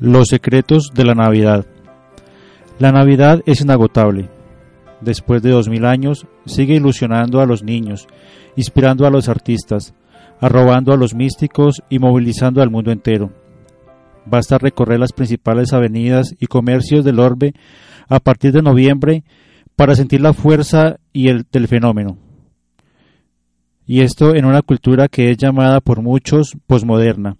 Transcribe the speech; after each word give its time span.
Los 0.00 0.28
secretos 0.28 0.92
de 0.94 1.04
la 1.04 1.14
Navidad. 1.14 1.66
La 2.78 2.90
Navidad 2.90 3.42
es 3.44 3.60
inagotable. 3.60 4.30
Después 5.02 5.42
de 5.42 5.50
dos 5.50 5.68
mil 5.68 5.84
años, 5.84 6.26
sigue 6.46 6.76
ilusionando 6.76 7.42
a 7.42 7.44
los 7.44 7.62
niños, 7.62 8.06
inspirando 8.56 9.06
a 9.06 9.10
los 9.10 9.28
artistas, 9.28 9.92
arrobando 10.40 10.94
a 10.94 10.96
los 10.96 11.14
místicos 11.14 11.82
y 11.90 11.98
movilizando 11.98 12.62
al 12.62 12.70
mundo 12.70 12.90
entero. 12.92 13.30
Basta 14.24 14.56
recorrer 14.56 14.98
las 15.00 15.12
principales 15.12 15.74
avenidas 15.74 16.34
y 16.40 16.46
comercios 16.46 17.04
del 17.04 17.20
orbe 17.20 17.52
a 18.08 18.20
partir 18.20 18.52
de 18.52 18.62
noviembre 18.62 19.22
para 19.76 19.94
sentir 19.94 20.22
la 20.22 20.32
fuerza 20.32 20.96
y 21.12 21.28
el 21.28 21.44
del 21.52 21.68
fenómeno. 21.68 22.16
Y 23.86 24.00
esto 24.00 24.34
en 24.34 24.46
una 24.46 24.62
cultura 24.62 25.08
que 25.08 25.30
es 25.30 25.36
llamada 25.36 25.82
por 25.82 26.00
muchos 26.00 26.56
posmoderna, 26.66 27.36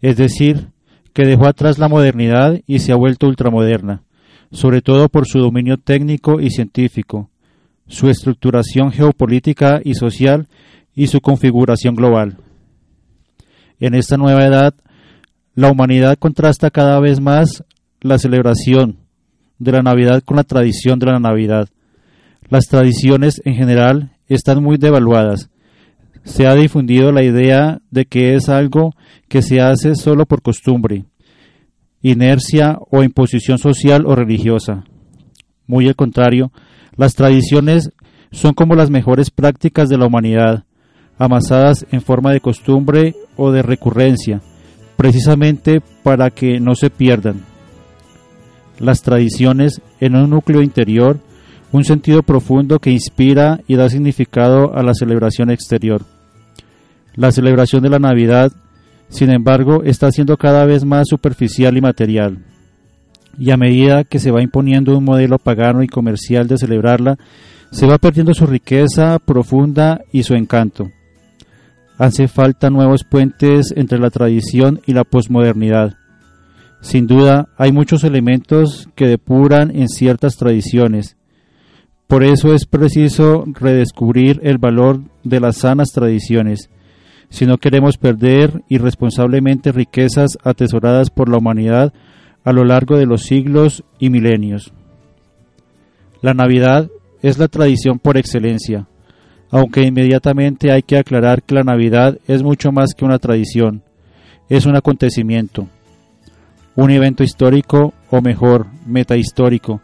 es 0.00 0.16
decir, 0.16 0.70
que 1.12 1.26
dejó 1.26 1.46
atrás 1.46 1.78
la 1.78 1.88
modernidad 1.88 2.60
y 2.66 2.78
se 2.78 2.92
ha 2.92 2.96
vuelto 2.96 3.26
ultramoderna, 3.26 4.02
sobre 4.52 4.82
todo 4.82 5.08
por 5.08 5.26
su 5.26 5.38
dominio 5.38 5.76
técnico 5.76 6.40
y 6.40 6.50
científico, 6.50 7.30
su 7.86 8.08
estructuración 8.08 8.92
geopolítica 8.92 9.80
y 9.84 9.94
social 9.94 10.48
y 10.94 11.08
su 11.08 11.20
configuración 11.20 11.94
global. 11.94 12.38
En 13.78 13.94
esta 13.94 14.16
nueva 14.16 14.44
edad, 14.44 14.74
la 15.54 15.70
humanidad 15.70 16.16
contrasta 16.18 16.70
cada 16.70 17.00
vez 17.00 17.20
más 17.20 17.64
la 18.00 18.18
celebración 18.18 18.98
de 19.58 19.72
la 19.72 19.82
Navidad 19.82 20.22
con 20.24 20.36
la 20.36 20.44
tradición 20.44 20.98
de 20.98 21.06
la 21.06 21.18
Navidad. 21.18 21.68
Las 22.48 22.66
tradiciones 22.66 23.40
en 23.44 23.54
general 23.54 24.16
están 24.26 24.62
muy 24.62 24.76
devaluadas. 24.76 25.50
Se 26.24 26.46
ha 26.46 26.54
difundido 26.54 27.12
la 27.12 27.24
idea 27.24 27.80
de 27.90 28.04
que 28.04 28.34
es 28.34 28.48
algo 28.48 28.94
que 29.28 29.42
se 29.42 29.60
hace 29.60 29.94
solo 29.94 30.26
por 30.26 30.42
costumbre, 30.42 31.04
inercia 32.02 32.78
o 32.90 33.02
imposición 33.02 33.58
social 33.58 34.04
o 34.06 34.14
religiosa. 34.14 34.84
Muy 35.66 35.88
al 35.88 35.96
contrario, 35.96 36.52
las 36.96 37.14
tradiciones 37.14 37.90
son 38.32 38.54
como 38.54 38.74
las 38.74 38.90
mejores 38.90 39.30
prácticas 39.30 39.88
de 39.88 39.98
la 39.98 40.06
humanidad, 40.06 40.64
amasadas 41.18 41.86
en 41.90 42.00
forma 42.00 42.32
de 42.32 42.40
costumbre 42.40 43.14
o 43.36 43.52
de 43.52 43.62
recurrencia, 43.62 44.40
precisamente 44.96 45.80
para 46.02 46.30
que 46.30 46.60
no 46.60 46.74
se 46.74 46.90
pierdan. 46.90 47.42
Las 48.78 49.02
tradiciones 49.02 49.82
en 50.00 50.16
un 50.16 50.30
núcleo 50.30 50.62
interior, 50.62 51.20
un 51.72 51.84
sentido 51.84 52.22
profundo 52.22 52.78
que 52.78 52.90
inspira 52.90 53.60
y 53.66 53.76
da 53.76 53.88
significado 53.88 54.74
a 54.74 54.82
la 54.82 54.94
celebración 54.94 55.50
exterior. 55.50 56.02
La 57.14 57.32
celebración 57.32 57.82
de 57.82 57.90
la 57.90 57.98
Navidad 57.98 58.52
sin 59.10 59.30
embargo, 59.30 59.82
está 59.84 60.10
siendo 60.12 60.36
cada 60.36 60.64
vez 60.64 60.84
más 60.84 61.08
superficial 61.08 61.76
y 61.76 61.80
material. 61.80 62.38
Y 63.38 63.50
a 63.50 63.56
medida 63.56 64.04
que 64.04 64.20
se 64.20 64.30
va 64.30 64.40
imponiendo 64.40 64.96
un 64.96 65.04
modelo 65.04 65.38
pagano 65.38 65.82
y 65.82 65.88
comercial 65.88 66.46
de 66.46 66.56
celebrarla, 66.56 67.18
se 67.72 67.86
va 67.86 67.98
perdiendo 67.98 68.34
su 68.34 68.46
riqueza 68.46 69.18
profunda 69.18 70.00
y 70.12 70.22
su 70.22 70.34
encanto. 70.34 70.90
Hace 71.98 72.28
falta 72.28 72.70
nuevos 72.70 73.04
puentes 73.04 73.72
entre 73.76 73.98
la 73.98 74.10
tradición 74.10 74.80
y 74.86 74.94
la 74.94 75.04
posmodernidad. 75.04 75.96
Sin 76.80 77.06
duda, 77.06 77.48
hay 77.58 77.72
muchos 77.72 78.04
elementos 78.04 78.88
que 78.94 79.06
depuran 79.06 79.76
en 79.76 79.88
ciertas 79.88 80.36
tradiciones. 80.36 81.16
Por 82.06 82.24
eso 82.24 82.54
es 82.54 82.64
preciso 82.64 83.44
redescubrir 83.46 84.40
el 84.44 84.58
valor 84.58 85.00
de 85.24 85.40
las 85.40 85.58
sanas 85.58 85.90
tradiciones 85.90 86.70
si 87.30 87.46
no 87.46 87.58
queremos 87.58 87.96
perder 87.96 88.62
irresponsablemente 88.68 89.72
riquezas 89.72 90.36
atesoradas 90.42 91.10
por 91.10 91.28
la 91.28 91.38
humanidad 91.38 91.92
a 92.44 92.52
lo 92.52 92.64
largo 92.64 92.98
de 92.98 93.06
los 93.06 93.22
siglos 93.22 93.84
y 93.98 94.10
milenios. 94.10 94.72
La 96.22 96.34
Navidad 96.34 96.90
es 97.22 97.38
la 97.38 97.48
tradición 97.48 97.98
por 97.98 98.18
excelencia, 98.18 98.86
aunque 99.50 99.82
inmediatamente 99.82 100.72
hay 100.72 100.82
que 100.82 100.98
aclarar 100.98 101.42
que 101.42 101.54
la 101.54 101.62
Navidad 101.62 102.18
es 102.26 102.42
mucho 102.42 102.72
más 102.72 102.94
que 102.94 103.04
una 103.04 103.18
tradición, 103.18 103.82
es 104.48 104.66
un 104.66 104.76
acontecimiento, 104.76 105.68
un 106.74 106.90
evento 106.90 107.22
histórico 107.22 107.94
o 108.10 108.20
mejor, 108.20 108.66
metahistórico, 108.86 109.80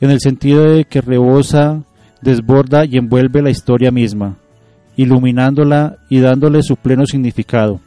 en 0.00 0.10
el 0.10 0.20
sentido 0.20 0.74
de 0.74 0.84
que 0.84 1.00
rebosa, 1.00 1.84
desborda 2.20 2.84
y 2.84 2.98
envuelve 2.98 3.40
la 3.40 3.50
historia 3.50 3.90
misma 3.90 4.36
iluminándola 4.96 5.96
y 6.08 6.20
dándole 6.20 6.62
su 6.62 6.76
pleno 6.76 7.06
significado. 7.06 7.80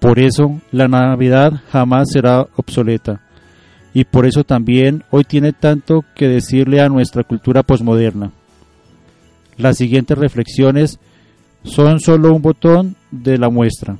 Por 0.00 0.18
eso 0.18 0.60
la 0.70 0.88
Navidad 0.88 1.62
jamás 1.70 2.08
será 2.12 2.46
obsoleta 2.56 3.20
y 3.94 4.04
por 4.04 4.26
eso 4.26 4.44
también 4.44 5.04
hoy 5.10 5.24
tiene 5.24 5.52
tanto 5.52 6.04
que 6.14 6.28
decirle 6.28 6.80
a 6.80 6.88
nuestra 6.88 7.22
cultura 7.22 7.62
posmoderna. 7.62 8.32
Las 9.56 9.78
siguientes 9.78 10.18
reflexiones 10.18 10.98
son 11.62 12.00
solo 12.00 12.34
un 12.34 12.42
botón 12.42 12.96
de 13.10 13.38
la 13.38 13.48
muestra. 13.48 13.96